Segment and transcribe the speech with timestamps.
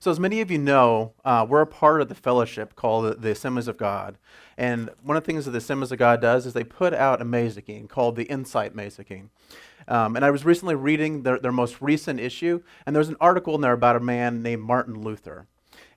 [0.00, 3.30] So, as many of you know, uh, we're a part of the fellowship called the,
[3.30, 4.16] Assemblies of God.
[4.56, 7.20] And one of the things that the Assemblies of God does is they put out
[7.20, 9.30] a magazine called the Insight Magazine.
[9.88, 13.54] Um, and I was recently reading their, their most recent issue, and there's an article
[13.54, 15.46] in there about a man named Martin Luther.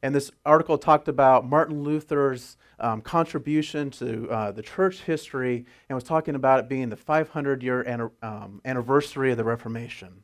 [0.02, 5.96] And this article talked about Martin Luther's um, contribution to uh, the church history and
[5.96, 10.24] was talking about it being the 500 year an- um, anniversary of the Reformation.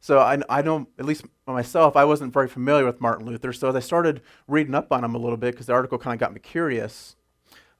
[0.00, 3.52] So I, I know, at least myself, I wasn't very familiar with Martin Luther.
[3.52, 6.14] So as I started reading up on him a little bit, because the article kind
[6.14, 7.16] of got me curious,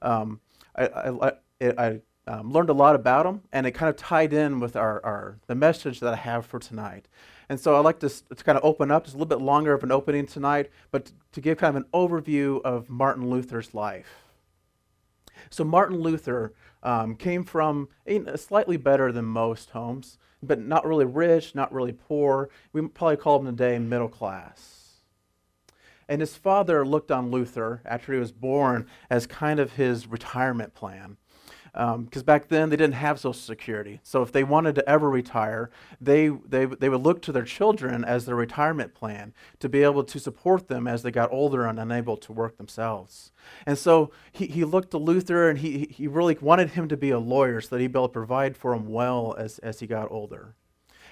[0.01, 0.39] um,
[0.75, 4.59] I, I, I um, learned a lot about him, and it kind of tied in
[4.59, 7.07] with our, our the message that I have for tonight.
[7.49, 9.73] And so I'd like to, to kind of open up, just a little bit longer
[9.73, 14.23] of an opening tonight, but to, give kind of an overview of Martin Luther's life.
[15.49, 21.05] So Martin Luther um, came from a, slightly better than most homes but not really
[21.05, 22.49] rich, not really poor.
[22.73, 24.81] We probably call him today middle class.
[26.09, 30.73] And his father looked on Luther after he was born as kind of his retirement
[30.73, 31.17] plan
[31.73, 34.01] because um, back then they didn't have Social Security.
[34.03, 35.69] So if they wanted to ever retire,
[36.01, 40.03] they, they, they would look to their children as their retirement plan to be able
[40.03, 43.31] to support them as they got older and unable to work themselves.
[43.65, 47.11] And so he, he looked to Luther and he, he really wanted him to be
[47.11, 49.87] a lawyer so that he'd be able to provide for him well as, as he
[49.87, 50.55] got older.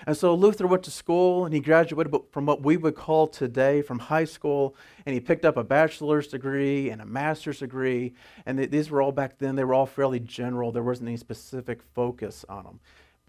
[0.08, 3.81] And so Luther went to school and he graduated from what we would call today
[3.81, 4.75] from high school.
[5.05, 8.14] And he picked up a bachelor's degree and a master's degree.
[8.45, 10.72] And th- these were all back then, they were all fairly general.
[10.72, 12.80] There wasn't any specific focus on them.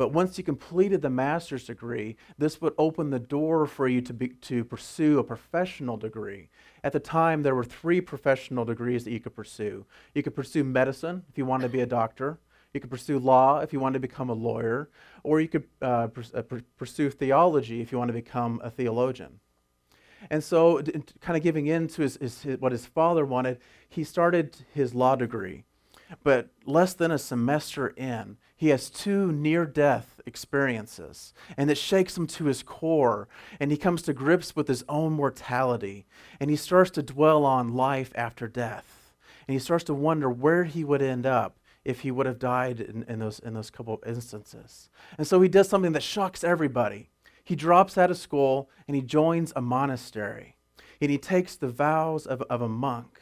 [0.00, 4.14] But once you completed the master's degree, this would open the door for you to,
[4.14, 6.48] be, to pursue a professional degree.
[6.82, 9.84] At the time, there were three professional degrees that you could pursue.
[10.14, 12.38] You could pursue medicine if you wanted to be a doctor.
[12.72, 14.90] You could pursue law if you wanted to become a lawyer,
[15.24, 19.40] or you could uh, uh, pr- pursue theology if you want to become a theologian.
[20.28, 23.58] And so, d- kind of giving in to his, his, his, what his father wanted,
[23.88, 25.64] he started his law degree.
[26.22, 32.16] But less than a semester in, he has two near death experiences, and it shakes
[32.16, 33.28] him to his core.
[33.59, 36.06] And he comes to grips with his own mortality,
[36.38, 39.14] and he starts to dwell on life after death.
[39.48, 42.80] And he starts to wonder where he would end up if he would have died
[42.80, 44.91] in, in, those, in those couple of instances.
[45.16, 47.08] And so he does something that shocks everybody.
[47.42, 50.56] He drops out of school and he joins a monastery.
[51.00, 53.20] And he takes the vows of, of a monk.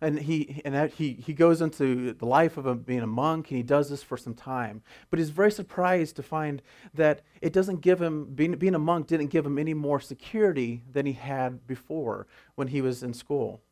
[0.00, 3.56] And, he, and he, he goes into the life of a, being a monk, and
[3.56, 4.82] he does this for some time.
[5.08, 6.60] But he's very surprised to find
[6.92, 10.82] that it doesn't give him, being, being a monk didn't give him any more security
[10.92, 13.62] than he had before when he was in school.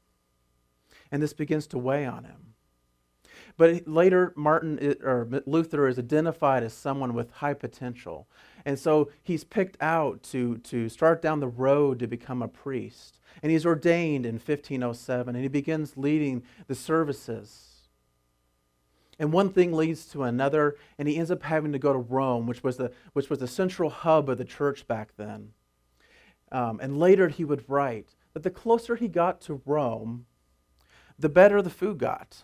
[1.13, 2.54] And this begins to weigh on him.
[3.57, 8.27] But later, Martin or Luther is identified as someone with high potential.
[8.65, 13.21] And so he's picked out to, to start down the road to become a priest.
[13.43, 17.89] And he's ordained in 1507, and he begins leading the services.
[19.21, 22.49] And one thing leads to another, and he ends up having to go to Rome,
[22.49, 25.53] which was the, which was the central hub of the church back then.
[26.51, 30.27] Um, and later he would write that the closer he got to Rome,
[31.17, 32.43] the better the food got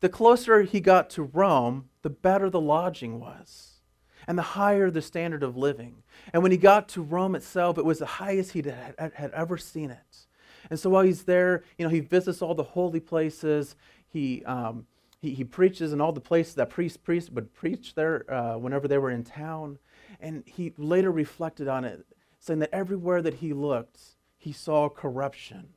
[0.00, 3.80] the closer he got to Rome, the better the lodging was,
[4.26, 6.02] and the higher the standard of living.
[6.32, 9.56] And when he got to Rome itself, it was the highest he had, had ever
[9.56, 10.26] seen it.
[10.70, 13.74] And so while he's there, you know, he visits all the holy places.
[14.08, 14.86] He, um,
[15.20, 18.86] he, he preaches in all the places that priests, priests would preach there uh, whenever
[18.86, 19.78] they were in town.
[20.20, 22.04] And he later reflected on it,
[22.38, 24.00] saying that everywhere that he looked,
[24.36, 25.70] he saw corruption.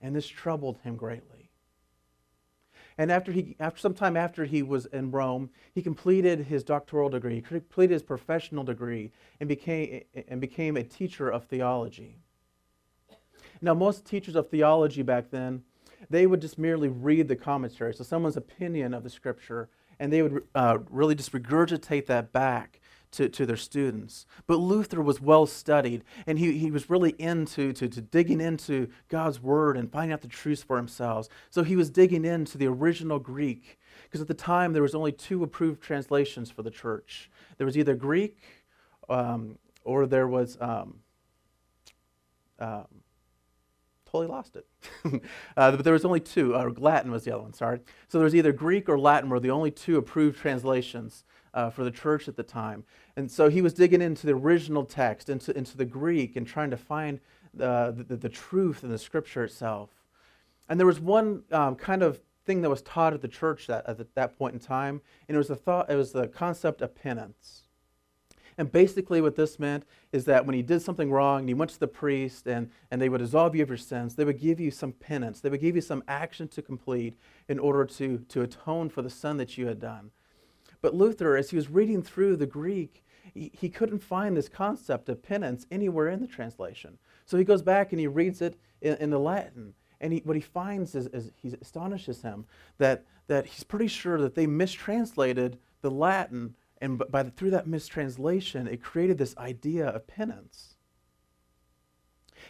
[0.00, 1.41] And this troubled him greatly.
[2.98, 7.08] And after, he, after some time after he was in Rome, he completed his doctoral
[7.08, 9.10] degree, he completed his professional degree,
[9.40, 12.18] and became, and became a teacher of theology.
[13.60, 15.62] Now, most teachers of theology back then,
[16.10, 20.22] they would just merely read the commentary, so someone's opinion of the scripture, and they
[20.22, 22.80] would uh, really just regurgitate that back
[23.12, 24.26] to, to their students.
[24.46, 28.88] But Luther was well studied, and he, he was really into to, to digging into
[29.08, 31.28] God's word and finding out the truths for himself.
[31.50, 35.12] So he was digging into the original Greek, because at the time there was only
[35.12, 37.30] two approved translations for the church.
[37.58, 38.38] There was either Greek
[39.08, 40.96] um, or there was um,
[42.58, 42.86] um,
[44.06, 44.66] totally lost it.
[45.56, 47.80] uh, but there was only two, or Latin was the other one, sorry.
[48.08, 51.84] So there was either Greek or Latin were the only two approved translations uh, for
[51.84, 52.84] the church at the time.
[53.16, 56.70] And so he was digging into the original text, into, into the Greek, and trying
[56.70, 57.20] to find
[57.60, 59.90] uh, the, the truth in the scripture itself.
[60.68, 63.88] And there was one um, kind of thing that was taught at the church that,
[63.88, 66.94] at that point in time, and it was the thought, it was the concept of
[66.94, 67.62] penance.
[68.58, 71.70] And basically, what this meant is that when he did something wrong and he went
[71.70, 74.60] to the priest and, and they would absolve you of your sins, they would give
[74.60, 75.40] you some penance.
[75.40, 77.14] They would give you some action to complete
[77.48, 80.10] in order to, to atone for the sin that you had done.
[80.82, 85.22] But Luther, as he was reading through the Greek, he, couldn't find this concept of
[85.22, 86.98] penance anywhere in the translation.
[87.24, 89.72] So he goes back and he reads it in, in the Latin.
[90.00, 92.44] And he, what he finds is, is he astonishes him
[92.76, 97.68] that, that he's pretty sure that they mistranslated the Latin and by the, through that
[97.68, 100.74] mistranslation, it created this idea of penance.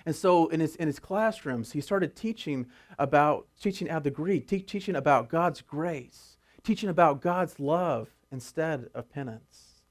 [0.07, 2.67] And so in his, in his classrooms, he started teaching
[2.99, 8.89] about, teaching out the Greek, te- teaching about God's grace, teaching about God's love instead
[8.95, 9.83] of penance.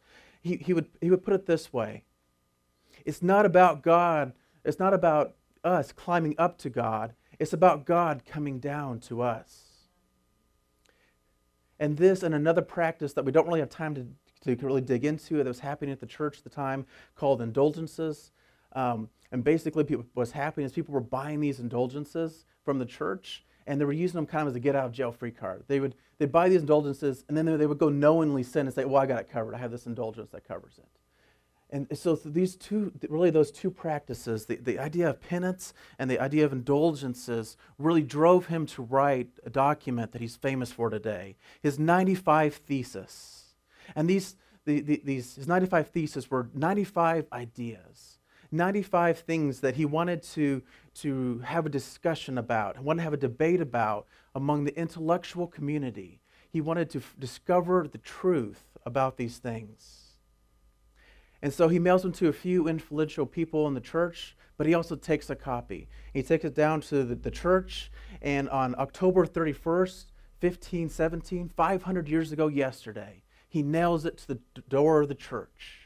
[0.41, 2.03] He, he, would, he would put it this way
[3.05, 4.33] It's not about God,
[4.65, 9.67] it's not about us climbing up to God, it's about God coming down to us.
[11.79, 14.07] And this and another practice that we don't really have time to
[14.44, 16.85] to really dig into that was happening at the church at the time
[17.15, 18.31] called indulgences.
[18.73, 23.45] Um, and basically, people, what's happening is people were buying these indulgences from the church,
[23.67, 25.63] and they were using them kind of as a get out of jail free card.
[25.67, 28.85] They would they'd buy these indulgences, and then they, would go knowingly sin and say,
[28.85, 29.55] "Well, I got it covered.
[29.55, 30.87] I have this indulgence that covers it."
[31.73, 36.19] And so these two, really those two practices, the, the idea of penance and the
[36.19, 41.37] idea of indulgences, really drove him to write a document that he's famous for today.
[41.61, 43.55] His 95 Thesis.
[43.95, 44.35] And these,
[44.65, 48.19] the, the, these, his 95 theses were 95 ideas,
[48.51, 50.62] 95 things that he wanted to,
[50.95, 56.21] to have a discussion about, wanted to have a debate about among the intellectual community.
[56.50, 60.18] He wanted to f- discover the truth about these things.
[61.42, 64.74] And so he mails them to a few influential people in the church, but he
[64.74, 65.88] also takes a copy.
[66.13, 70.06] He takes it down to the, the church, and on October 31st,
[70.42, 74.39] 1517, 500 years ago yesterday, he nails it to the
[74.69, 75.81] door of the church.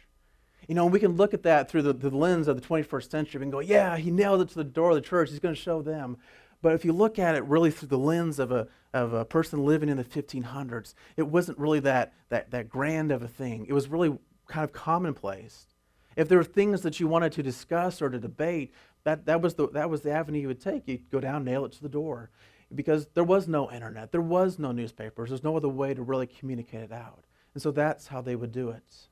[0.67, 3.41] You know, we can look at that through the, the lens of the 21st century
[3.43, 5.29] and go, yeah, he nailed it to the door of the church.
[5.29, 6.17] He's going to show them.
[6.61, 9.65] But if you look at it really through the lens of a, of a person
[9.65, 13.65] living in the 1500s, it wasn't really that, that, that grand of a thing.
[13.67, 14.17] It was really
[14.47, 15.67] kind of commonplace.
[16.15, 18.73] If there were things that you wanted to discuss or to debate,
[19.03, 20.87] that, that, was the, that was the avenue you would take.
[20.87, 22.31] You'd go down, nail it to the door.
[22.73, 26.25] Because there was no internet, there was no newspapers, there's no other way to really
[26.25, 27.25] communicate it out.
[27.53, 29.07] And so that's how they would do it.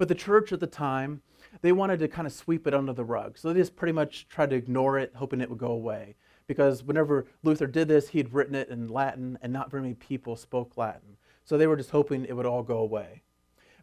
[0.00, 1.20] But the church at the time,
[1.60, 3.36] they wanted to kind of sweep it under the rug.
[3.36, 6.16] So they just pretty much tried to ignore it, hoping it would go away.
[6.46, 9.92] Because whenever Luther did this, he had written it in Latin, and not very many
[9.92, 11.18] people spoke Latin.
[11.44, 13.20] So they were just hoping it would all go away.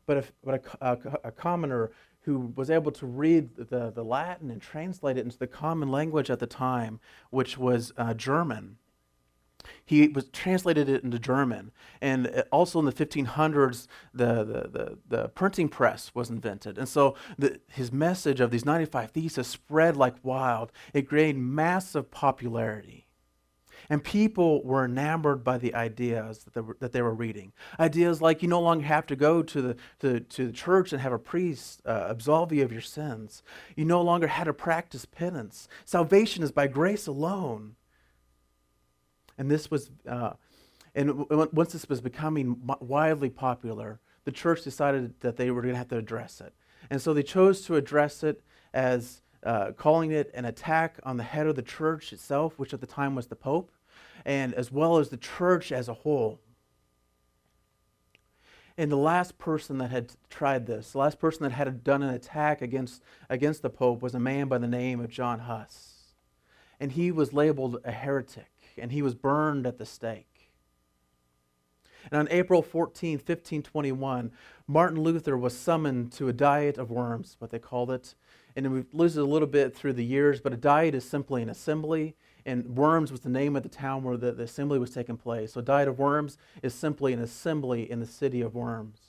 [0.08, 1.92] But, if, but a, a, a commoner
[2.22, 6.32] who was able to read the, the Latin and translate it into the common language
[6.32, 7.00] at the time,
[7.30, 8.78] which was uh, German,
[9.86, 11.72] he was translated it into German.
[12.02, 16.78] And uh, also in the 1500s, the, the, the, the printing press was invented.
[16.78, 20.72] And so the, his message of these 95 theses spread like wild.
[20.94, 23.08] It gained massive popularity.
[23.90, 27.54] And people were enamored by the ideas that they were, that they were reading.
[27.80, 31.02] Ideas like you no longer have to go to the, to, to the church and
[31.02, 33.44] have a priest uh, absolve you of your sins.
[33.76, 35.70] You no longer had to practice penance.
[35.86, 37.76] Salvation is by grace alone.
[39.38, 40.34] And this was, uh,
[40.96, 45.78] and once this was becoming widely popular, the church decided that they were going to
[45.78, 46.54] have to address it.
[46.90, 48.44] And so they chose to address it
[48.74, 52.82] as uh, calling it an attack on the head of the church itself, which at
[52.82, 53.72] the time was the Pope,
[54.26, 56.40] and as well as the church as a whole.
[58.78, 62.14] And the last person that had tried this, the last person that had done an
[62.14, 66.14] attack against, against the Pope was a man by the name of John Huss.
[66.80, 70.38] And he was labeled a heretic and he was burned at the stake.
[72.12, 74.32] And on April 14, 1521,
[74.68, 78.16] Martin Luther was summoned to a diet of worms, what they called it.
[78.56, 81.42] And we've lose it a little bit through the years, but a diet is simply
[81.42, 82.16] an assembly,
[82.46, 85.54] and Worms was the name of the town where the, the assembly was taking place.
[85.54, 89.00] So, diet of worms is simply an assembly in the city of Worms.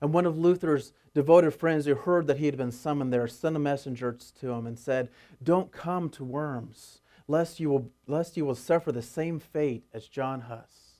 [0.00, 3.54] And one of Luther's devoted friends who heard that he had been summoned there sent
[3.54, 5.10] a messenger to him and said,
[5.42, 10.08] Don't come to Worms lest you will, lest you will suffer the same fate as
[10.08, 10.98] John Huss.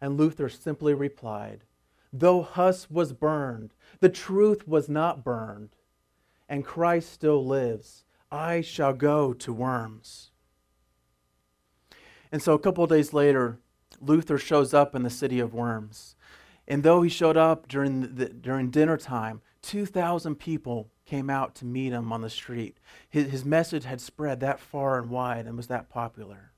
[0.00, 1.64] And Luther simply replied,
[2.12, 5.70] Though Huss was burned, the truth was not burned,
[6.48, 8.04] and Christ still lives.
[8.30, 10.30] I shall go to Worms.
[12.30, 13.58] And so a couple of days later,
[14.00, 16.16] Luther shows up in the city of Worms.
[16.66, 21.64] And though he showed up during, the, during dinner time, 2,000 people came out to
[21.64, 22.78] meet him on the street.
[23.08, 26.52] His, his message had spread that far and wide and was that popular.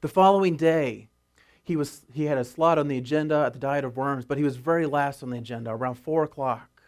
[0.00, 1.08] The following day,
[1.62, 4.38] he, was, he had a slot on the agenda at the Diet of Worms, but
[4.38, 6.82] he was very last on the agenda, around 4 o'clock.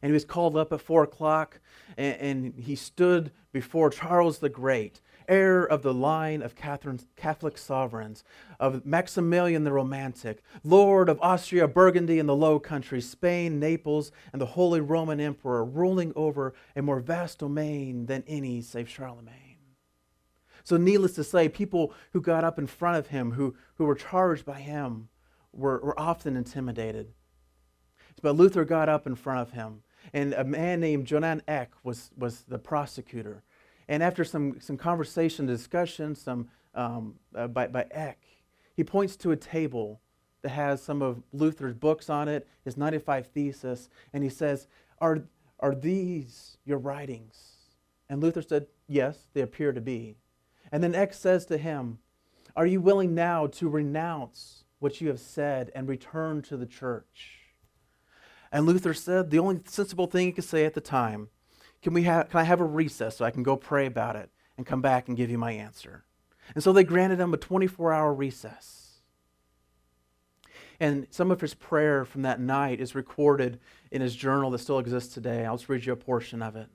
[0.00, 1.60] And he was called up at 4 o'clock,
[1.96, 8.24] and, and he stood before Charles the Great, heir of the line of Catholic sovereigns,
[8.60, 14.40] of Maximilian the Romantic, Lord of Austria, Burgundy, and the Low Countries, Spain, Naples, and
[14.40, 19.58] the Holy Roman Emperor, ruling over a more vast domain than any save Charlemagne.
[20.64, 23.94] So, needless to say, people who got up in front of him, who, who were
[23.94, 25.08] charged by him,
[25.52, 27.12] were, were often intimidated.
[28.22, 32.10] But Luther got up in front of him, and a man named Johann Eck was,
[32.16, 33.42] was the prosecutor.
[33.88, 38.18] And after some, some conversation, discussion, some um, uh, by, by Eck,
[38.74, 40.00] he points to a table
[40.42, 44.66] that has some of Luther's books on it, his 95 Thesis, and he says,
[45.00, 45.24] are,
[45.60, 47.52] are these your writings?
[48.08, 50.16] And Luther said, Yes, they appear to be.
[50.70, 51.98] And then Eck says to him,
[52.54, 57.38] Are you willing now to renounce what you have said and return to the church?
[58.52, 61.28] And Luther said, The only sensible thing he could say at the time,
[61.82, 64.30] can, we have, can I have a recess so I can go pray about it
[64.56, 66.04] and come back and give you my answer?
[66.54, 69.00] And so they granted him a 24 hour recess.
[70.80, 73.60] And some of his prayer from that night is recorded
[73.90, 75.44] in his journal that still exists today.
[75.44, 76.68] I'll just read you a portion of it.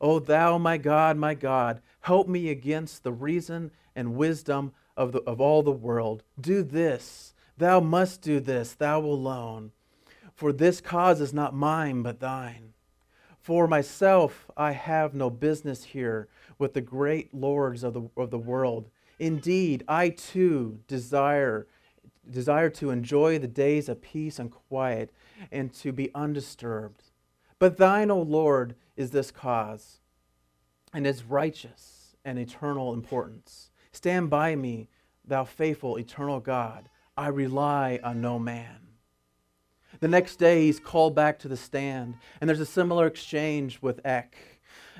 [0.00, 5.20] O thou, my God, my God, help me against the reason and wisdom of, the,
[5.20, 6.22] of all the world.
[6.40, 7.34] Do this.
[7.56, 9.72] Thou must do this, thou alone.
[10.34, 12.72] For this cause is not mine, but thine.
[13.40, 16.28] For myself, I have no business here
[16.58, 18.90] with the great lords of the, of the world.
[19.18, 21.66] Indeed, I too desire,
[22.28, 25.10] desire to enjoy the days of peace and quiet
[25.50, 27.04] and to be undisturbed.
[27.58, 30.00] But thine, O Lord, is this cause,
[30.92, 33.70] and its righteous and eternal importance.
[33.92, 34.88] Stand by me,
[35.24, 36.88] thou faithful, eternal God.
[37.16, 38.89] I rely on no man.
[40.00, 44.00] The next day, he's called back to the stand, and there's a similar exchange with
[44.04, 44.34] Eck.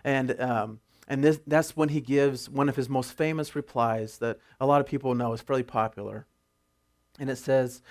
[0.04, 4.38] And, um, and this, that's when he gives one of his most famous replies that
[4.60, 6.26] a lot of people know is fairly popular.
[7.18, 7.82] And it says,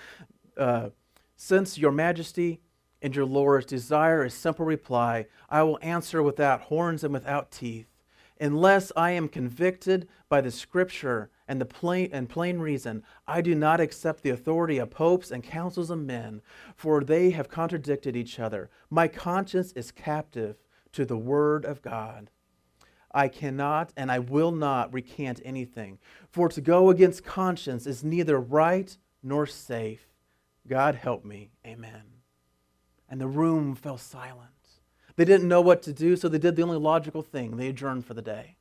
[0.56, 0.90] uh,
[1.36, 2.60] Since your majesty
[3.02, 7.88] and your Lord's desire a simple reply, I will answer without horns and without teeth,
[8.40, 13.54] unless I am convicted by the scripture and the plain and plain reason, I do
[13.54, 16.40] not accept the authority of popes and councils of men,
[16.74, 18.70] for they have contradicted each other.
[18.88, 20.56] My conscience is captive
[20.92, 22.30] to the word of God.
[23.12, 25.98] I cannot and I will not recant anything,
[26.30, 30.06] for to go against conscience is neither right nor safe.
[30.66, 31.50] God help me.
[31.66, 32.20] Amen
[33.10, 34.48] and the room fell silent.
[35.16, 38.06] They didn't know what to do, so they did the only logical thing they adjourned
[38.06, 38.56] for the day.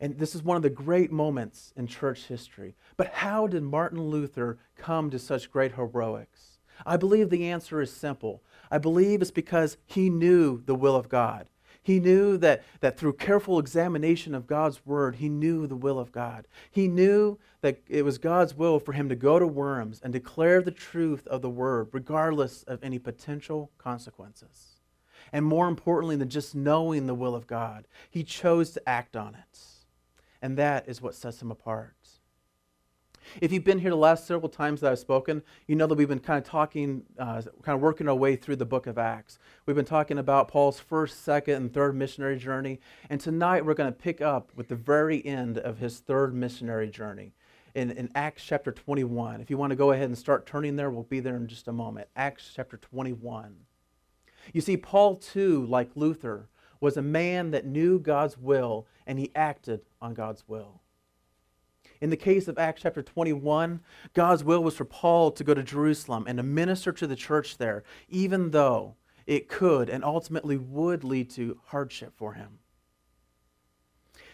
[0.00, 2.74] And this is one of the great moments in church history.
[2.96, 6.58] But how did Martin Luther come to such great heroics?
[6.86, 8.42] I believe the answer is simple.
[8.70, 11.48] I believe it's because he knew the will of God.
[11.82, 16.12] He knew that, that through careful examination of God's word, he knew the will of
[16.12, 16.46] God.
[16.70, 20.62] He knew that it was God's will for him to go to Worms and declare
[20.62, 24.76] the truth of the word, regardless of any potential consequences.
[25.32, 29.34] And more importantly than just knowing the will of God, he chose to act on
[29.34, 29.58] it.
[30.42, 31.94] And that is what sets him apart.
[33.40, 36.08] If you've been here the last several times that I've spoken, you know that we've
[36.08, 39.38] been kind of talking, uh, kind of working our way through the book of Acts.
[39.66, 42.80] We've been talking about Paul's first, second, and third missionary journey.
[43.08, 46.88] And tonight we're going to pick up with the very end of his third missionary
[46.88, 47.34] journey
[47.74, 49.40] in, in Acts chapter 21.
[49.40, 51.68] If you want to go ahead and start turning there, we'll be there in just
[51.68, 52.08] a moment.
[52.16, 53.54] Acts chapter 21.
[54.52, 56.48] You see, Paul, too, like Luther,
[56.80, 60.80] was a man that knew God's will and he acted on God's will.
[62.00, 63.80] In the case of Acts chapter 21,
[64.14, 67.58] God's will was for Paul to go to Jerusalem and to minister to the church
[67.58, 68.96] there, even though
[69.26, 72.58] it could and ultimately would lead to hardship for him.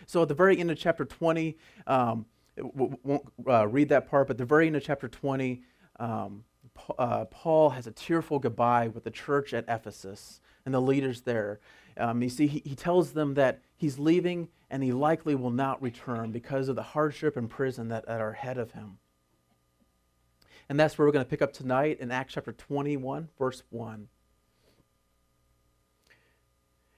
[0.07, 1.57] So at the very end of chapter 20,
[1.89, 2.27] um,
[2.57, 5.63] won't uh, read that part, but at the very end of chapter 20,
[5.99, 6.45] um,
[6.99, 11.61] uh, Paul has a tearful goodbye with the church at Ephesus and the leaders there.
[11.99, 15.81] Um, you see, he, he tells them that he's leaving and he likely will not
[15.81, 18.99] return because of the hardship and prison that, that are ahead of him.
[20.69, 24.09] And that's where we're going to pick up tonight in Acts chapter 21, verse 1.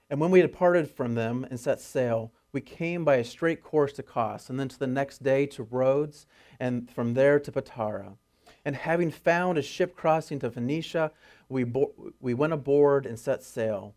[0.09, 3.93] And when we departed from them and set sail, we came by a straight course
[3.93, 6.25] to Kos, and then to the next day to Rhodes,
[6.59, 8.17] and from there to Patara.
[8.65, 11.11] And having found a ship crossing to Phoenicia,
[11.47, 13.93] we, bo- we went aboard and set sail.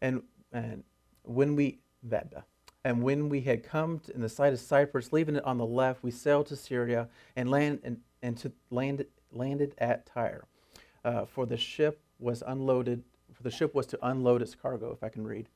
[0.00, 0.22] And,
[0.52, 0.84] and
[1.22, 1.78] when we,
[2.84, 6.02] And when we had come in the sight of Cyprus, leaving it on the left,
[6.02, 10.44] we sailed to Syria and, land, and, and to land, landed at Tyre.
[11.04, 15.02] Uh, for the ship was unloaded, for the ship was to unload its cargo, if
[15.02, 15.48] I can read.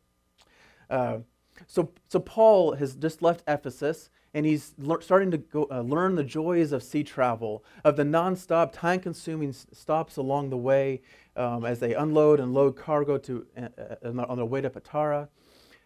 [0.89, 1.19] Uh,
[1.67, 6.15] so, so Paul has just left Ephesus and he's le- starting to go, uh, learn
[6.15, 11.01] the joys of sea travel, of the nonstop, time consuming stops along the way
[11.37, 15.29] um, as they unload and load cargo to, uh, uh on their way to Patara.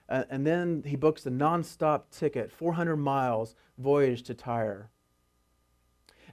[0.09, 4.91] Uh, and then he books a nonstop ticket, 400 miles voyage to Tyre.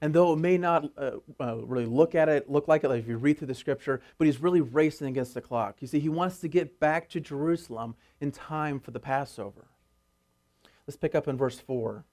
[0.02, 3.02] And though it may not uh, uh, really look at it, look like it like
[3.02, 5.78] if you read through the scripture, but he's really racing against the clock.
[5.82, 9.68] You see, he wants to get back to Jerusalem in time for the Passover.
[10.88, 12.06] Let's pick up in verse 4.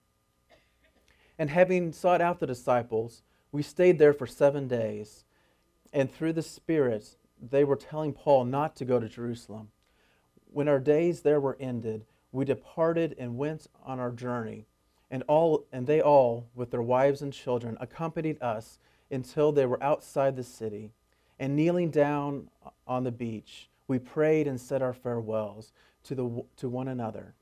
[1.39, 5.23] And having sought out the disciples, we stayed there for seven days.
[5.91, 9.69] And through the Spirit, they were telling Paul not to go to Jerusalem.
[10.51, 14.65] When our days there were ended, we departed and went on our journey
[15.11, 18.79] and all and they all with their wives and children accompanied us
[19.11, 20.91] until they were outside the city
[21.39, 22.49] and kneeling down
[22.87, 25.71] on the beach we prayed and said our farewells
[26.03, 27.33] to the to one another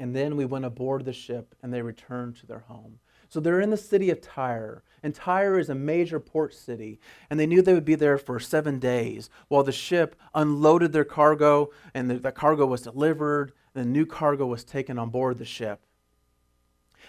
[0.00, 2.98] and then we went aboard the ship and they returned to their home
[3.30, 6.98] so they're in the city of Tyre, and Tyre is a major port city,
[7.30, 11.04] and they knew they would be there for seven days while the ship unloaded their
[11.04, 15.38] cargo, and the, the cargo was delivered, and the new cargo was taken on board
[15.38, 15.80] the ship.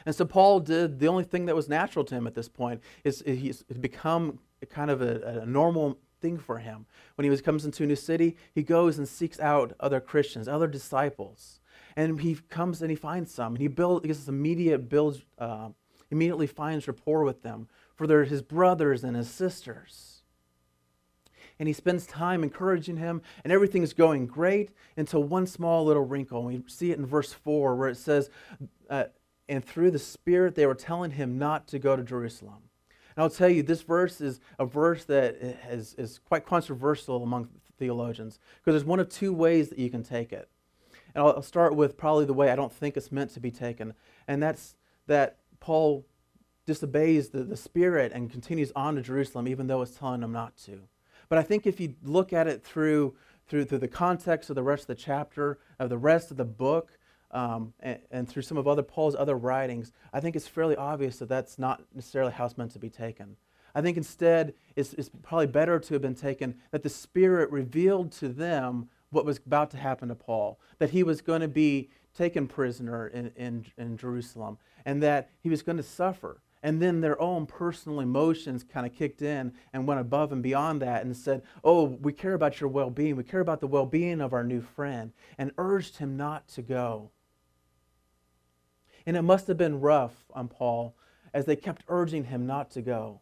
[0.06, 2.82] And so Paul did the only thing that was natural to him at this point
[3.04, 4.38] is he's become
[4.70, 6.86] kind of a, a normal thing for him.
[7.16, 10.48] When he was, comes into a new city, he goes and seeks out other Christians,
[10.48, 11.61] other disciples,
[11.96, 15.22] and he comes and he finds some, and he builds, he gets this immediate builds,
[15.38, 15.70] uh,
[16.10, 20.24] immediately finds rapport with them, for they're his brothers and his sisters.
[21.60, 26.44] And he spends time encouraging him, and everything's going great until one small little wrinkle.
[26.44, 28.30] We see it in verse 4 where it says,
[28.90, 29.06] uh,
[29.48, 32.64] and through the Spirit, they were telling him not to go to Jerusalem.
[33.16, 35.36] And I'll tell you, this verse is a verse that
[35.70, 40.04] is, is quite controversial among theologians because there's one of two ways that you can
[40.04, 40.50] take it.
[41.14, 43.94] And I'll start with probably the way I don't think it's meant to be taken,
[44.28, 44.76] and that's
[45.08, 46.06] that Paul
[46.66, 50.58] disobeys the, the Spirit and continues on to Jerusalem even though it's telling him not
[50.58, 50.82] to.
[51.30, 53.16] But I think if you look at it through,
[53.48, 56.46] through, through the context of the rest of the chapter, of the rest of the
[56.46, 56.98] book,
[57.32, 61.18] um, and, and, through some of other Paul's other writings, I think it's fairly obvious
[61.20, 63.38] that that's not necessarily how it's meant to be taken.
[63.74, 68.12] I think instead it's, it's probably better to have been taken that the Spirit revealed
[68.14, 71.90] to them what was about to happen to Paul, that he was going to be
[72.14, 76.42] taken prisoner in, in, in Jerusalem, and that he was going to suffer.
[76.64, 80.82] And then their own personal emotions kind of kicked in and went above and beyond
[80.82, 83.16] that and said, Oh, we care about your well being.
[83.16, 86.62] We care about the well being of our new friend, and urged him not to
[86.62, 87.10] go.
[89.06, 90.96] And it must have been rough on Paul
[91.34, 93.22] as they kept urging him not to go.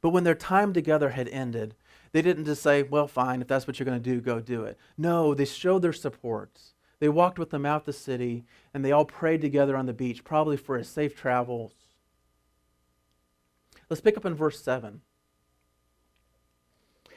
[0.00, 1.74] But when their time together had ended,
[2.14, 4.62] they didn't just say, Well, fine, if that's what you're going to do, go do
[4.62, 4.78] it.
[4.96, 6.60] No, they showed their support.
[7.00, 10.22] They walked with them out the city, and they all prayed together on the beach,
[10.22, 11.74] probably for a safe travels.
[13.90, 15.02] Let's pick up in verse 7.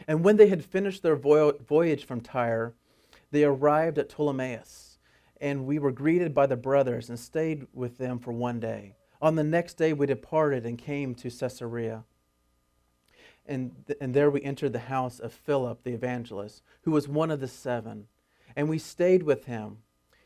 [0.08, 2.74] And when they had finished their voyage from Tyre,
[3.32, 4.98] they arrived at Ptolemais
[5.40, 8.96] and we were greeted by the brothers and stayed with them for one day.
[9.22, 12.04] On the next day, we departed and came to Caesarea.
[13.48, 17.32] And, th- and there we entered the house of Philip the evangelist, who was one
[17.32, 18.08] of the seven.
[18.56, 19.78] And we stayed with him.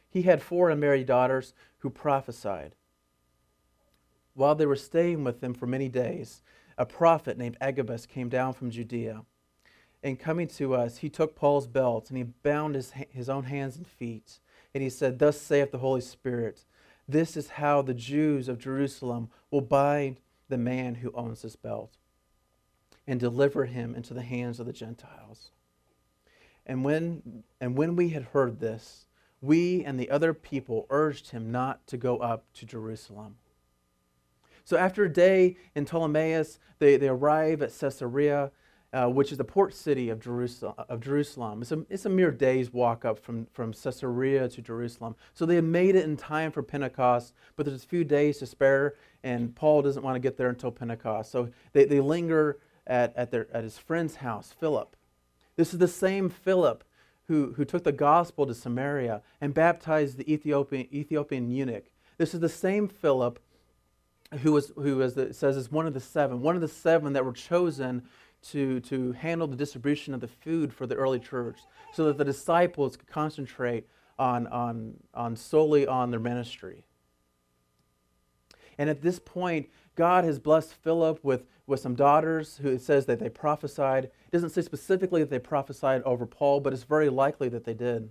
[0.10, 2.76] He had four unmarried daughters who prophesied.
[4.34, 6.42] While they were staying with them for many days,
[6.78, 9.24] a prophet named Agabus came down from Judea.
[10.04, 13.78] And coming to us, he took Paul's belt and he bound his, his own hands
[13.78, 14.40] and feet
[14.74, 16.66] and he said, Thus saith the Holy Spirit,
[17.08, 21.98] this is how the Jews of Jerusalem will bind the man who owns this belt
[23.08, 25.52] and deliver him into the hands of the Gentiles.
[26.66, 29.08] And when, and when we had heard this,
[29.42, 33.38] we and the other people urged him not to go up to Jerusalem.
[34.64, 38.52] So after a day in Ptolemais, they, they arrive at Caesarea
[38.94, 40.74] uh, which is the port city of Jerusalem.
[40.78, 41.62] Of Jerusalem.
[41.62, 45.16] It's, a, it's a mere day's walk up from, from Caesarea to Jerusalem.
[45.34, 48.46] So they have made it in time for Pentecost, but there's a few days to
[48.46, 51.32] spare, and Paul doesn't want to get there until Pentecost.
[51.32, 54.96] So they, they linger at, at, their, at his friend's house, Philip.
[55.56, 56.84] This is the same Philip
[57.28, 61.86] who, who took the gospel to Samaria and baptized the Ethiopian, Ethiopian eunuch.
[62.17, 63.39] This is the same Philip
[64.39, 67.13] who, was, who as it says is one of the seven, one of the seven
[67.13, 68.04] that were chosen
[68.50, 71.60] to, to handle the distribution of the food for the early church
[71.94, 76.84] so that the disciples could concentrate on, on, on solely on their ministry.
[78.78, 83.06] And at this point, God has blessed Philip with, with some daughters who it says
[83.08, 84.06] that they prophesied.
[84.06, 87.73] It doesn't say specifically that they prophesied over Paul, but it's very likely that they
[87.73, 88.10] did.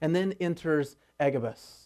[0.00, 1.84] And then enters Agabus.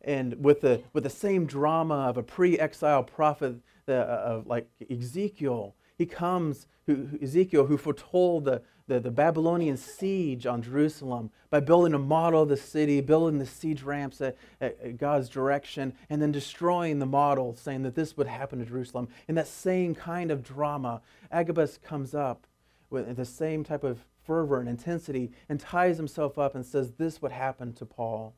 [0.00, 3.56] And with the, with the same drama of a pre exile prophet
[3.88, 10.46] uh, of like Ezekiel, he comes, who, Ezekiel, who foretold the, the, the, Babylonian siege
[10.46, 14.98] on Jerusalem by building a model of the city, building the siege ramps at, at,
[14.98, 19.08] God's direction, and then destroying the model, saying that this would happen to Jerusalem.
[19.26, 21.00] In that same kind of drama,
[21.32, 22.46] Agabus comes up
[22.90, 27.22] with the same type of fervor and intensity and ties himself up and says this
[27.22, 28.34] would happen to Paul.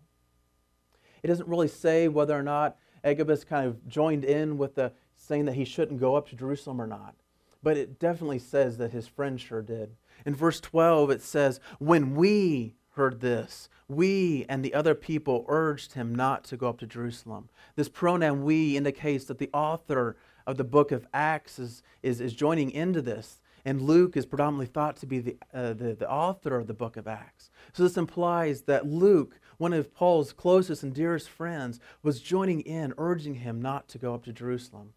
[1.23, 5.47] It doesn't really say whether or not Agabus kind of joined in with the saying
[5.47, 7.14] that he shouldn't go up to Jerusalem or not.
[7.62, 9.97] But it definitely says that his friend sure did.
[10.25, 15.94] In verse 12, it says, When we heard this, we and the other people urged
[15.94, 17.49] him not to go up to Jerusalem.
[17.77, 20.16] This pronoun we indicates that the author
[20.47, 23.40] of the book of Acts is, is, is joining into this.
[23.64, 26.97] And Luke is predominantly thought to be the, uh, the, the author of the book
[26.97, 27.51] of Acts.
[27.73, 32.94] So this implies that Luke, one of Paul's closest and dearest friends, was joining in,
[32.97, 34.94] urging him not to go up to Jerusalem.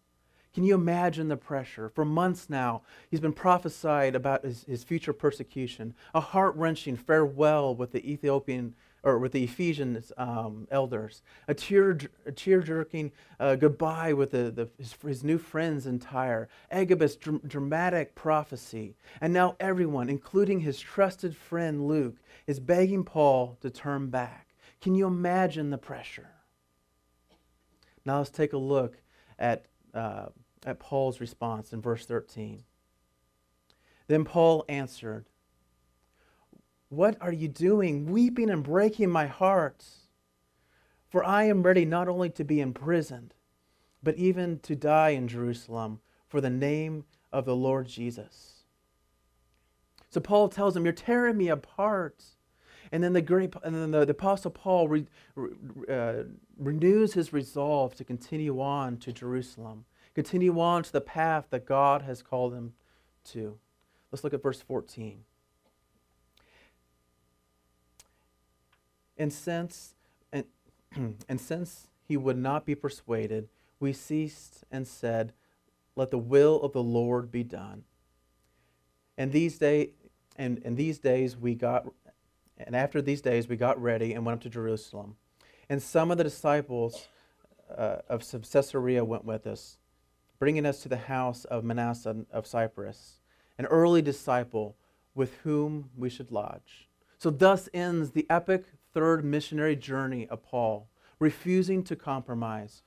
[0.54, 1.88] Can you imagine the pressure?
[1.88, 7.74] For months now, he's been prophesied about his, his future persecution, a heart wrenching farewell
[7.74, 13.10] with the Ethiopian or with the Ephesian um, elders, a tear, a jerking
[13.40, 18.94] uh, goodbye with the, the, his, his, new friends in Tyre, Agabus' dr- dramatic prophecy.
[19.20, 24.54] And now everyone, including his trusted friend Luke, is begging Paul to turn back.
[24.80, 26.30] Can you imagine the pressure?
[28.04, 28.98] Now let's take a look
[29.38, 30.26] at uh,
[30.64, 32.64] at Paul's response in verse 13.
[34.08, 35.26] Then Paul answered,
[36.88, 39.84] What are you doing, weeping and breaking my heart?
[41.08, 43.34] For I am ready not only to be imprisoned,
[44.02, 48.64] but even to die in Jerusalem for the name of the Lord Jesus.
[50.08, 52.24] So Paul tells him, You're tearing me apart.
[52.90, 55.06] And then the great, and then the, the apostle Paul re,
[55.88, 56.24] uh,
[56.58, 62.02] renews his resolve to continue on to Jerusalem continue on to the path that God
[62.02, 62.74] has called him
[63.30, 63.58] to.
[64.10, 65.24] Let's look at verse 14.
[69.16, 69.94] And since,
[70.32, 70.44] and,
[71.28, 73.48] and since he would not be persuaded,
[73.80, 75.32] we ceased and said,
[75.96, 77.84] Let the will of the Lord be done.
[79.16, 79.90] And these day,
[80.36, 81.86] and, and these days we got,
[82.58, 85.16] and after these days we got ready and went up to Jerusalem.
[85.68, 87.08] And some of the disciples
[87.76, 89.78] uh, of Caesarea went with us
[90.42, 93.20] bringing us to the house of Manasseh of Cyprus,
[93.58, 94.74] an early disciple
[95.14, 96.88] with whom we should lodge.
[97.16, 100.88] So, thus ends the epic third missionary journey of Paul,
[101.20, 102.82] refusing to compromise,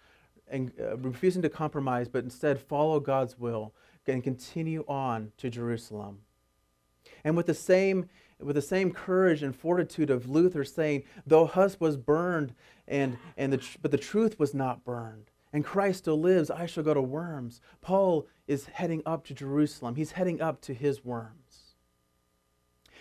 [0.49, 3.73] and uh, refusing to compromise, but instead follow God's will
[4.05, 6.23] and continue on to Jerusalem.
[7.23, 11.79] And with the same with the same courage and fortitude of Luther saying, though Huss
[11.79, 12.53] was burned,
[12.85, 16.83] and, and the, but the truth was not burned and Christ still lives, I shall
[16.83, 17.61] go to Worms.
[17.79, 19.95] Paul is heading up to Jerusalem.
[19.95, 21.75] He's heading up to his Worms.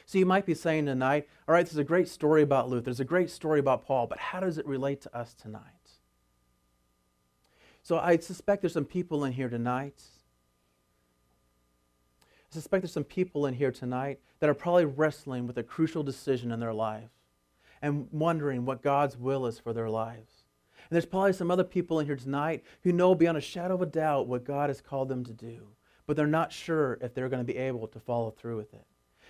[0.06, 3.00] So you might be saying tonight, all right, there's a great story about Luther, there's
[3.00, 5.64] a great story about Paul, but how does it relate to us tonight?
[7.82, 10.00] So I suspect there's some people in here tonight.
[12.22, 16.04] I suspect there's some people in here tonight that are probably wrestling with a crucial
[16.04, 17.10] decision in their life
[17.82, 20.43] and wondering what God's will is for their lives.
[20.88, 23.82] And there's probably some other people in here tonight who know beyond a shadow of
[23.82, 25.68] a doubt what God has called them to do,
[26.06, 28.86] but they're not sure if they're going to be able to follow through with it.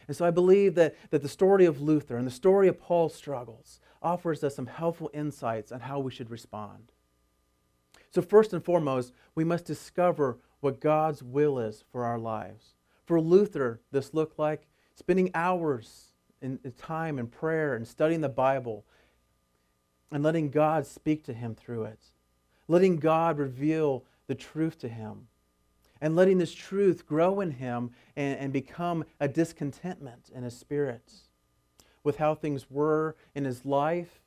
[0.06, 3.14] And so I believe that, that the story of Luther and the story of Paul's
[3.14, 6.92] struggles offers us some helpful insights on how we should respond.
[8.10, 12.74] So, first and foremost, we must discover what God's will is for our lives.
[13.06, 18.84] For Luther, this looked like spending hours in time in prayer and studying the Bible
[20.14, 21.98] and letting God speak to him through it,
[22.68, 25.26] letting God reveal the truth to him,
[26.00, 31.12] and letting this truth grow in him and, and become a discontentment in his spirit
[32.04, 34.22] with how things were in his life,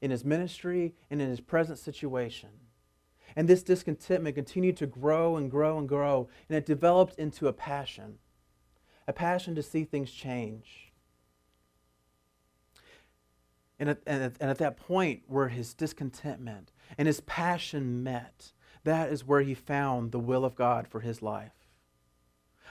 [0.00, 2.48] in his ministry, and in his present situation.
[3.36, 7.52] And this discontentment continued to grow and grow and grow, and it developed into a
[7.52, 8.18] passion
[9.06, 10.85] a passion to see things change
[13.78, 18.52] and at, and, at, and at that point where his discontentment and his passion met,
[18.84, 21.52] that is where he found the will of God for his life.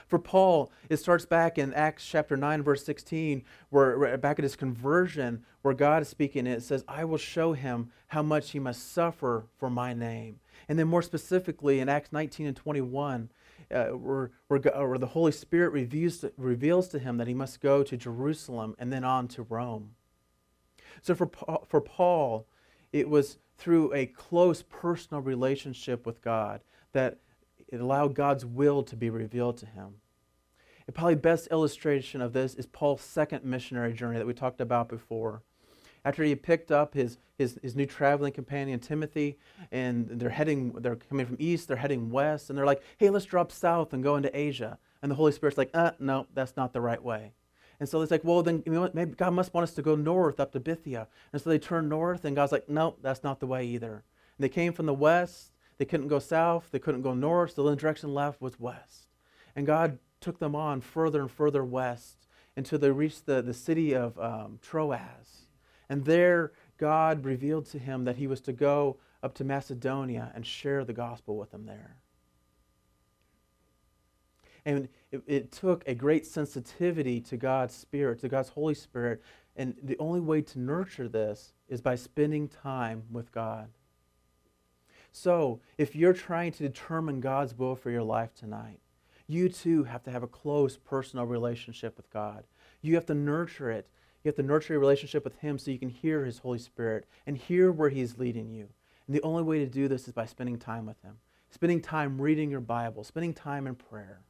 [0.06, 4.54] For Paul, it starts back in Acts chapter 9, verse 16, where back at his
[4.54, 8.92] conversion, where God is speaking, it says, I will show him how much he must
[8.92, 10.38] suffer for my name.
[10.68, 13.30] And then more specifically in Acts 19 and 21,
[13.70, 17.60] uh, where, where, where, the Holy Spirit reveals to, reveals to him that he must
[17.60, 19.96] go to Jerusalem and then on to Rome.
[21.02, 21.30] So for,
[21.66, 22.46] for Paul,
[22.92, 27.18] it was through a close personal relationship with God that
[27.68, 29.94] it allowed God's will to be revealed to him.
[30.88, 34.88] A probably best illustration of this is Paul's second missionary journey that we talked about
[34.88, 35.42] before.
[36.04, 39.36] After he picked up his, his, his new traveling companion Timothy,
[39.72, 43.24] and they're heading, they're coming from east, they're heading west, and they're like, hey, let's
[43.24, 44.78] drop south and go into Asia.
[45.02, 47.32] And the Holy Spirit's like, uh, no, that's not the right way.
[47.78, 50.52] And so it's like, well, then maybe God must want us to go north up
[50.52, 51.08] to Bithynia.
[51.32, 54.04] And so they turn north, and God's like, no, that's not the way either.
[54.38, 57.62] And they came from the west, they couldn't go south, they couldn't go north, so
[57.62, 59.08] the only direction left was west.
[59.54, 63.94] And God took them on further and further west until they reached the, the city
[63.94, 65.46] of um, Troas.
[65.88, 70.46] And there, God revealed to him that he was to go up to Macedonia and
[70.46, 71.96] share the gospel with them there.
[74.66, 79.22] And it, it, took a great sensitivity to God's Spirit, to God's Holy Spirit.
[79.54, 83.68] And the only way to nurture this is by spending time with God.
[85.12, 88.80] So, if you're trying to determine God's will for your life tonight,
[89.26, 92.44] you too have to have a close personal relationship with God.
[92.82, 93.88] You have to nurture it.
[94.22, 97.06] You have to nurture your relationship with Him so you can hear His Holy Spirit
[97.26, 98.68] and hear where He's leading you.
[99.06, 101.18] And the only way to do this is by spending time with Him,
[101.50, 104.20] spending time reading your Bible, spending time in prayer.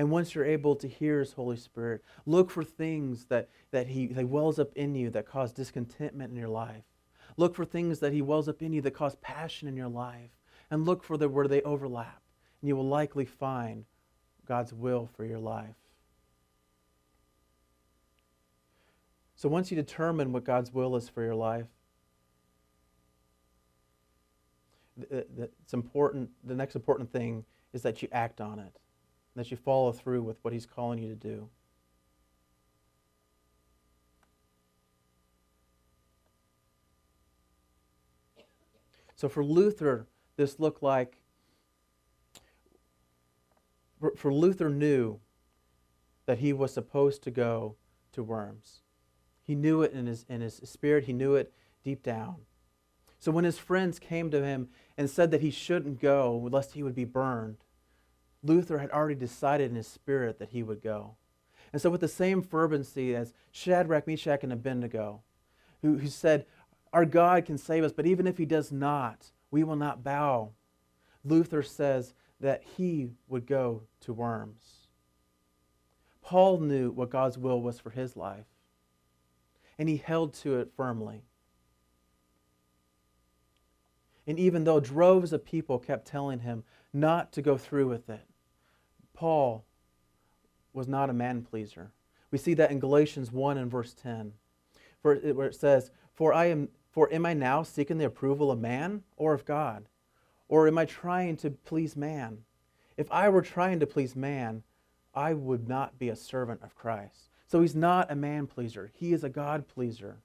[0.00, 4.06] And once you're able to hear His Holy Spirit, look for things that, that He
[4.06, 6.84] that wells up in you that cause discontentment in your life.
[7.36, 10.30] Look for things that He wells up in you that cause passion in your life.
[10.70, 12.22] And look for the, where they overlap.
[12.62, 13.84] And you will likely find
[14.46, 15.76] God's will for your life.
[19.36, 21.66] So once you determine what God's will is for your life,
[25.12, 25.20] uh,
[25.62, 28.72] it's important, the next important thing is that you act on it,
[29.36, 31.48] that you follow through with what He's calling you to do.
[39.20, 41.18] So for Luther, this looked like,
[44.16, 45.20] for Luther knew
[46.24, 47.76] that he was supposed to go
[48.12, 48.80] to Worms.
[49.42, 51.52] He knew it in his, in his spirit, he knew it
[51.84, 52.36] deep down.
[53.18, 56.82] So when his friends came to him and said that he shouldn't go lest he
[56.82, 57.58] would be burned,
[58.42, 61.16] Luther had already decided in his spirit that he would go.
[61.72, 65.22] And so, with the same fervency as Shadrach, Meshach, and Abednego,
[65.82, 66.46] who, who said,
[66.92, 70.50] our God can save us, but even if he does not, we will not bow.
[71.24, 74.88] Luther says that he would go to Worms.
[76.22, 78.46] Paul knew what God's will was for his life,
[79.78, 81.22] and he held to it firmly.
[84.26, 88.26] And even though droves of people kept telling him not to go through with it,
[89.20, 89.66] Paul
[90.72, 91.90] was not a man pleaser.
[92.30, 94.32] We see that in Galatians 1 and verse 10,
[95.02, 99.02] where it says, For I am for am I now seeking the approval of man
[99.18, 99.84] or of God?
[100.48, 102.38] Or am I trying to please man?
[102.96, 104.62] If I were trying to please man,
[105.14, 107.28] I would not be a servant of Christ.
[107.46, 110.22] So he's not a man pleaser, he is a God pleaser.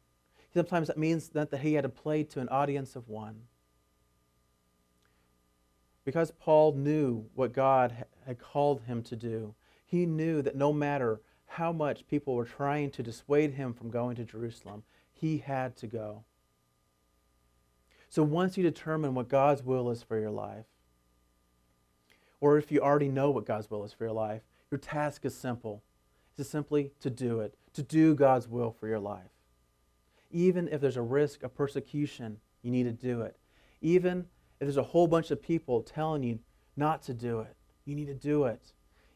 [0.54, 3.42] Sometimes that means that, that he had to play to an audience of one.
[6.06, 11.20] Because Paul knew what God had called him to do, he knew that no matter
[11.48, 15.88] how much people were trying to dissuade him from going to Jerusalem, he had to
[15.88, 16.24] go.
[18.10, 20.66] So once you determine what God's will is for your life,
[22.40, 25.36] or if you already know what God's will is for your life, your task is
[25.36, 25.84] simple.
[26.38, 29.32] It's simply to do it, to do God's will for your life.
[30.32, 33.38] Even if there's a risk of persecution, you need to do it.
[33.82, 34.26] Even
[34.60, 36.40] if there's a whole bunch of people telling you
[36.76, 38.72] not to do it, you need to do it.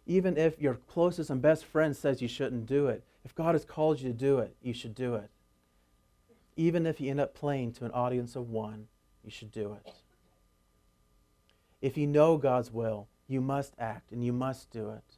[0.06, 3.65] Even if your closest and best friend says you shouldn't do it, if God has
[3.65, 5.30] called you to do it, you should do it
[6.60, 8.88] even if you end up playing to an audience of one,
[9.23, 9.93] you should do it.
[11.82, 15.15] If you know God's will, you must act and you must do it.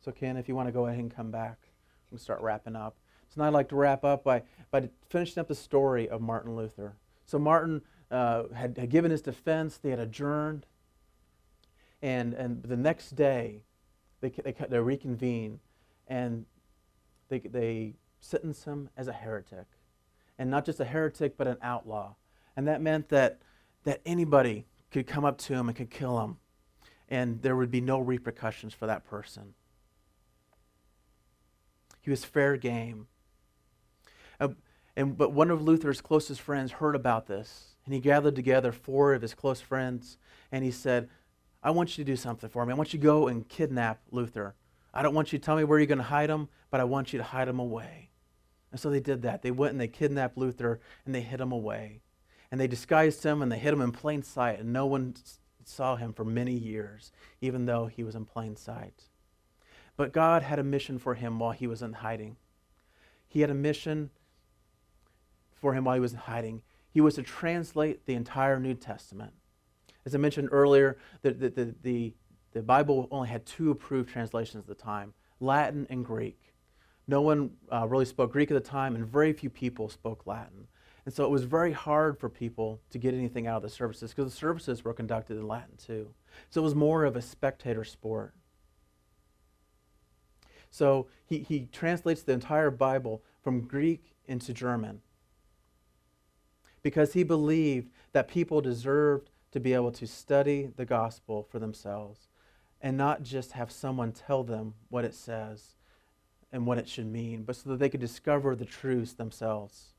[0.00, 1.68] So, Ken, if you want to go ahead and come back,
[2.10, 2.96] we start wrapping up.
[3.28, 6.56] So, now I'd like to wrap up by, by finishing up the story of Martin
[6.56, 6.96] Luther.
[7.26, 10.64] So, Martin uh, had, had given his defense, they had adjourned,
[12.00, 13.62] and, and the next day
[14.20, 15.60] they, they, they reconvene
[16.06, 16.46] and
[17.28, 19.66] they, they sentence him as a heretic.
[20.38, 22.14] And not just a heretic, but an outlaw.
[22.56, 23.40] And that meant that,
[23.84, 26.36] that anybody could come up to him and could kill him.
[27.08, 29.54] and there would be no repercussions for that person.
[32.00, 33.08] He was fair game.
[34.38, 34.48] Uh,
[34.96, 39.14] and, but one of Luther's closest friends heard about this, and he gathered together four
[39.14, 40.18] of his close friends,
[40.50, 41.08] and he said,
[41.62, 42.72] I want you to do something for me.
[42.72, 44.54] I want you to go and kidnap Luther.
[44.94, 46.84] I don't want you to tell me where you're going to hide him, but I
[46.84, 48.10] want you to hide him away.
[48.70, 49.42] And so they did that.
[49.42, 52.00] They went and they kidnapped Luther and they hid him away.
[52.50, 55.14] And they disguised him and they hid him in plain sight, and no one
[55.64, 59.04] saw him for many years, even though he was in plain sight.
[59.96, 62.36] But God had a mission for him while he was in hiding.
[63.26, 64.10] He had a mission
[65.56, 66.62] for him while he was in hiding.
[66.90, 69.32] He was to translate the entire New Testament.
[70.04, 72.14] As I mentioned earlier, the, the, the, the,
[72.52, 76.54] the Bible only had two approved translations at the time Latin and Greek.
[77.08, 80.66] No one uh, really spoke Greek at the time, and very few people spoke Latin.
[81.04, 84.12] And so it was very hard for people to get anything out of the services
[84.12, 86.08] because the services were conducted in Latin too.
[86.50, 88.34] So it was more of a spectator sport.
[90.70, 95.00] So he, he translates the entire Bible from Greek into German
[96.86, 102.28] because he believed that people deserved to be able to study the gospel for themselves
[102.80, 105.74] and not just have someone tell them what it says
[106.52, 109.94] and what it should mean, but so that they could discover the truths themselves.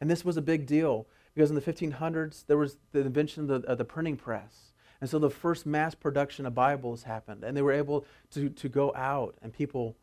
[0.00, 3.62] And this was a big deal because in the 1500s, there was the invention of
[3.62, 4.72] the, of the printing press.
[5.00, 8.68] And so the first mass production of Bibles happened, and they were able to, to
[8.68, 9.96] go out, and people,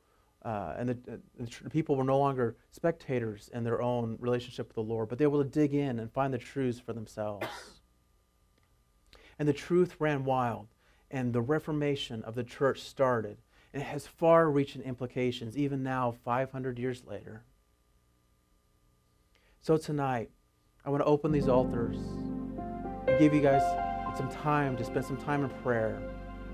[0.47, 4.81] uh, and the, the, people were no longer spectators in their own relationship with the
[4.81, 7.45] Lord, but they were able to dig in and find the truths for themselves.
[9.37, 10.67] And the truth ran wild,
[11.11, 13.37] and the Reformation of the church started,
[13.73, 17.43] and it has far reaching implications, even now, 500 years later.
[19.61, 20.31] So tonight,
[20.85, 23.61] I want to open these altars and give you guys
[24.17, 26.01] some time to spend some time in prayer.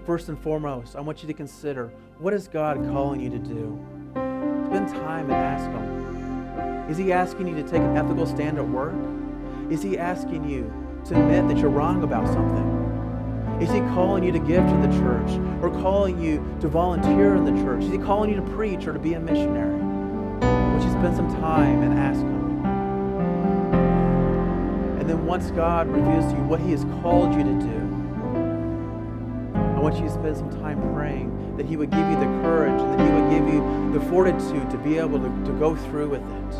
[0.05, 3.79] First and foremost, I want you to consider what is God calling you to do?
[4.13, 6.89] Spend time and ask Him.
[6.89, 8.93] Is He asking you to take an ethical stand at work?
[9.69, 10.71] Is He asking you
[11.05, 13.61] to admit that you're wrong about something?
[13.61, 17.45] Is He calling you to give to the church or calling you to volunteer in
[17.45, 17.83] the church?
[17.83, 19.81] Is He calling you to preach or to be a missionary?
[20.73, 22.65] Would you spend some time and ask Him?
[24.99, 27.82] And then once God reveals to you what He has called you to do,
[29.83, 32.97] want you to spend some time praying that He would give you the courage and
[32.97, 36.21] that He would give you the fortitude to be able to, to go through with
[36.21, 36.55] it.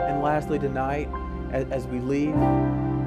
[0.00, 1.10] And lastly, tonight,
[1.52, 2.34] as, as we leave,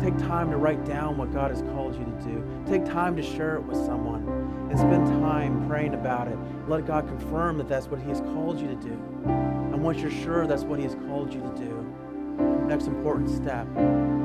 [0.03, 2.45] take time to write down what God has called you to do.
[2.67, 4.21] Take time to share it with someone
[4.69, 6.37] and spend time praying about it.
[6.67, 8.93] Let God confirm that that's what He has called you to do.
[9.25, 13.65] And once you're sure that's what He has called you to do, next important step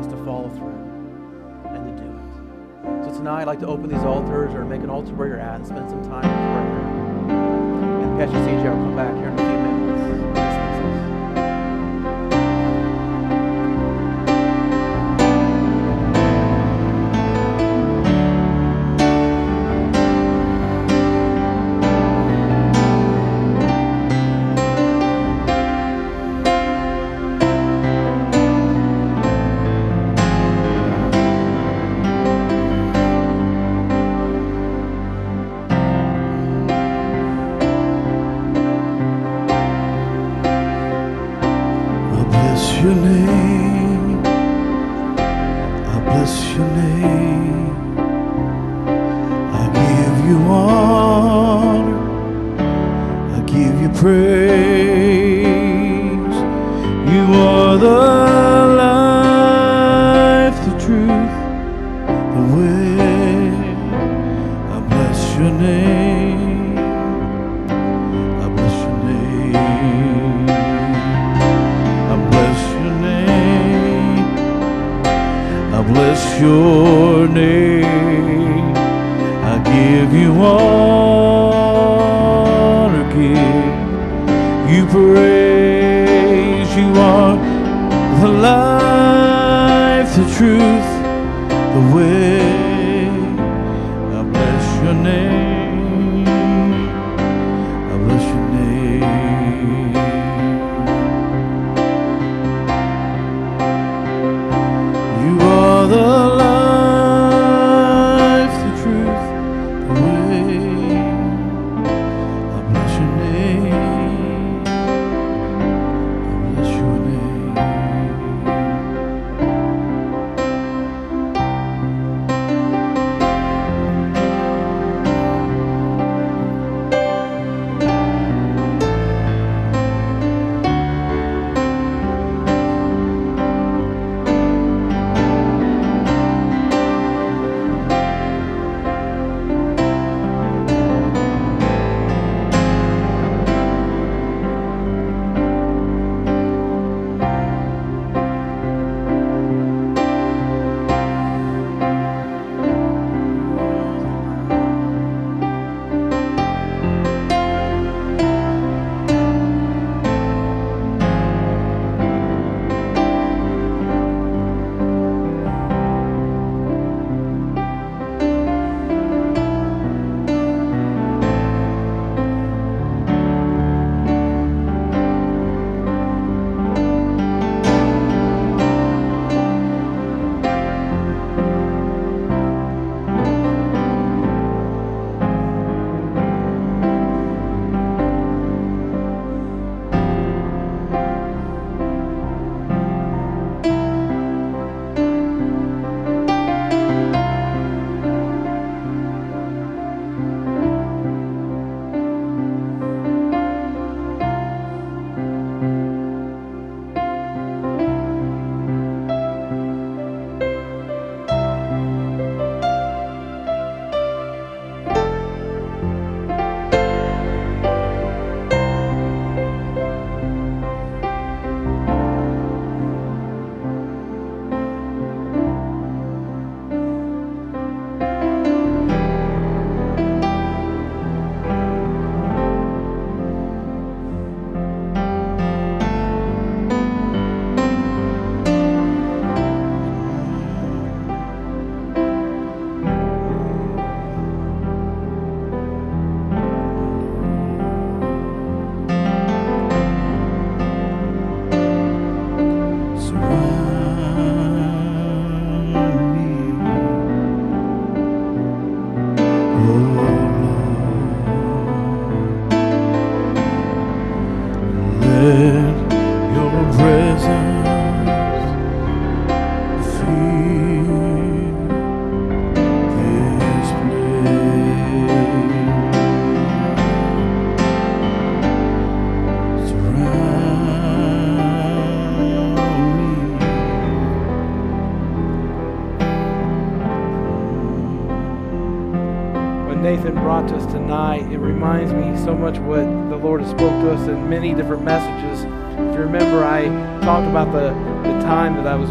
[0.00, 0.87] is to follow through
[2.82, 5.56] So tonight, I'd like to open these altars or make an altar where you're at
[5.56, 7.40] and spend some time in prayer.
[8.02, 9.47] And Pastor CJ will come back here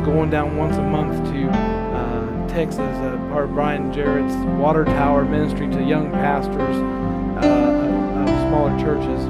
[0.07, 5.25] going down once a month to uh, Texas, uh, part of Brian Jarrett's Water Tower
[5.25, 6.77] Ministry to young pastors
[7.43, 9.25] uh, of, smaller churches.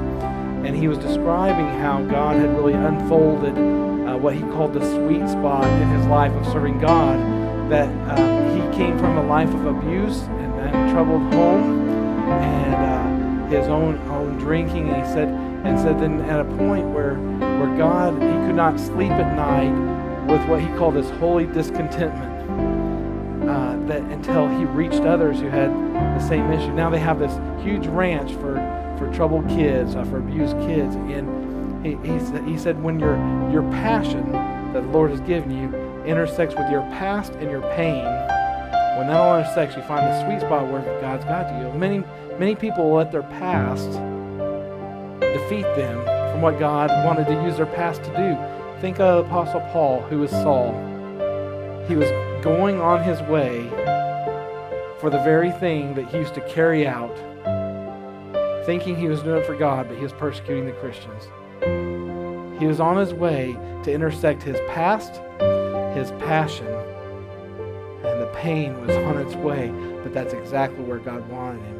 [0.64, 5.28] And he was describing how God had really unfolded uh, what he called the sweet
[5.28, 7.18] spot in his life of serving God.
[7.68, 11.88] That um, he came from a life of abuse and troubled home
[12.30, 14.90] and uh, his own own drinking.
[14.90, 18.78] And he said, and said then at a point where where God he could not
[18.78, 19.97] sleep at night
[20.28, 22.34] with what he called his holy discontentment.
[23.48, 26.72] Uh, that until he reached others who had the same issue.
[26.72, 27.32] Now they have this
[27.64, 28.56] huge ranch for
[28.98, 33.16] for troubled kids, uh, for abused kids, and he, he, said, he said when your
[33.50, 35.74] your passion that the Lord has given you
[36.04, 38.04] intersects with your past and your pain
[38.98, 41.72] when that all intersects, you find the sweet spot where God's got you.
[41.78, 42.02] Many,
[42.36, 43.88] many people let their past
[45.20, 48.57] defeat them from what God wanted to use their past to do.
[48.80, 50.72] Think of Apostle Paul, who was Saul.
[51.88, 52.08] He was
[52.44, 53.68] going on his way
[55.00, 57.16] for the very thing that he used to carry out,
[58.66, 61.24] thinking he was doing it for God, but he was persecuting the Christians.
[62.60, 65.20] He was on his way to intersect his past,
[65.96, 69.72] his passion, and the pain was on its way,
[70.04, 71.77] but that's exactly where God wanted him.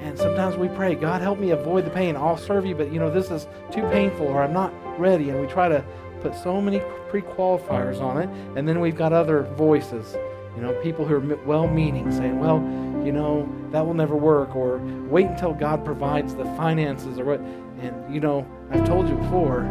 [0.00, 2.16] And, sometimes we pray, God, help me avoid the pain.
[2.16, 5.30] I'll serve you, but you know, this is too painful or I'm not ready.
[5.30, 5.84] And we try to
[6.20, 8.28] put so many pre qualifiers on it.
[8.56, 10.16] And then we've got other voices,
[10.56, 12.58] you know, people who are well meaning saying, well,
[13.04, 14.78] you know, that will never work, or
[15.08, 17.40] wait until God provides the finances, or what.
[17.80, 19.62] And, you know, I've told you before,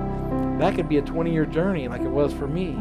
[0.59, 2.71] that could be a 20 year journey like it was for me,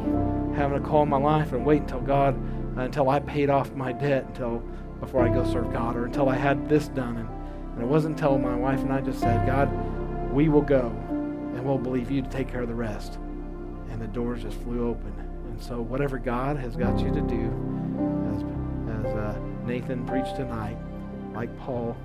[0.55, 2.41] having to call my life and wait until God
[2.77, 4.63] until I paid off my debt until
[5.01, 7.17] before I go serve God or until I had this done.
[7.17, 7.29] And,
[7.75, 9.71] and it wasn't until my wife and I just said, God,
[10.33, 13.19] we will go and we'll believe you to take care of the rest.
[13.91, 15.13] And the doors just flew open.
[15.49, 17.51] And so whatever God has got you to do,
[18.35, 20.77] as, as uh, Nathan preached tonight,
[21.35, 21.97] like Paul,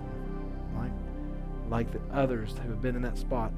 [0.78, 0.92] like,
[1.70, 3.52] like the others who have been in that spot,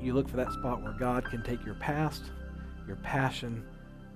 [0.00, 2.24] you look for that spot where God can take your past,
[2.86, 3.64] your passion,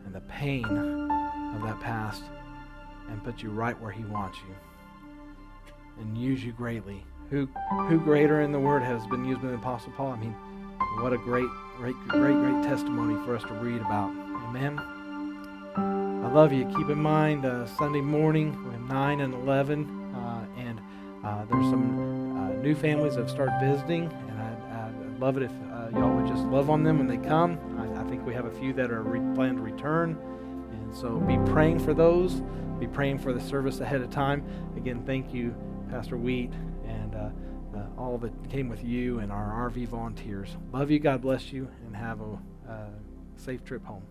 [0.07, 2.25] and the pain of that past
[3.09, 4.55] and put you right where He wants you
[6.01, 7.05] and use you greatly.
[7.31, 7.47] Who,
[7.89, 10.13] who greater in the Word has been used by the Apostle Paul?
[10.13, 10.35] I mean,
[11.01, 14.11] what a great, great, great, great testimony for us to read about.
[14.11, 14.79] Amen.
[15.77, 16.65] I love you.
[16.77, 20.81] Keep in mind uh, Sunday morning, we have 9 and 11, uh, and
[21.25, 25.45] uh, there's some uh, new families that have started visiting, and I, would love it
[25.45, 27.59] if uh, y'all would just love on them when they come.
[27.79, 30.19] I, I think we have a few that are re- planned to return.
[30.73, 32.43] And so be praying for those.
[32.79, 34.45] Be praying for the service ahead of time.
[34.77, 35.55] Again, thank you,
[35.91, 36.53] Pastor Wheat,
[36.87, 37.31] and uh,
[37.77, 40.57] uh, all that came with you and our RV volunteers.
[40.73, 40.99] Love you.
[40.99, 42.87] God bless you, and have a uh,
[43.37, 44.03] safe trip home.